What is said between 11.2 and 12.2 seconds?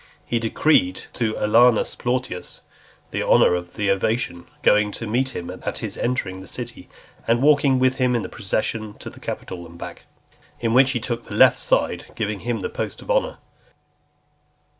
the left side,